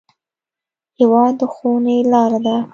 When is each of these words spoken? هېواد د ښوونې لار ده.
هېواد 0.99 1.33
د 1.39 1.41
ښوونې 1.53 1.97
لار 2.11 2.33
ده. 2.45 2.55